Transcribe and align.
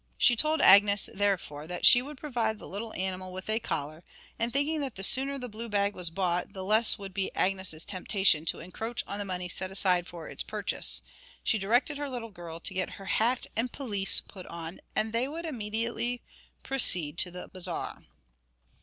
She 0.17 0.35
told 0.35 0.61
Agnes, 0.61 1.11
therefore, 1.13 1.67
that 1.67 1.85
she 1.85 2.01
would 2.01 2.17
provide 2.17 2.57
the 2.57 2.67
little 2.67 2.91
animal 2.95 3.31
with 3.31 3.47
a 3.47 3.59
collar, 3.59 4.03
and 4.39 4.51
thinking 4.51 4.81
that 4.81 4.95
the 4.95 5.03
sooner 5.03 5.37
the 5.37 5.47
blue 5.47 5.69
bag 5.69 5.93
was 5.93 6.09
bought 6.09 6.53
the 6.53 6.63
less 6.63 6.97
would 6.97 7.13
be 7.13 7.31
Agnes's 7.35 7.85
temptation 7.85 8.43
to 8.45 8.57
encroach 8.59 9.03
on 9.05 9.19
the 9.19 9.25
money 9.25 9.47
set 9.47 9.69
aside 9.69 10.07
for 10.07 10.27
its 10.27 10.41
purchase, 10.41 11.03
she 11.43 11.59
directed 11.59 11.99
her 11.99 12.09
little 12.09 12.31
girl 12.31 12.59
to 12.61 12.73
get 12.73 12.93
her 12.97 13.05
hat 13.05 13.45
and 13.55 13.71
pelisse 13.71 14.21
put 14.21 14.47
on, 14.47 14.79
and 14.95 15.13
they 15.13 15.27
would 15.27 15.43
proceed 15.45 15.53
immediately 15.53 16.23
to 17.15 17.29
the 17.29 17.47
Bazaar. 17.53 18.01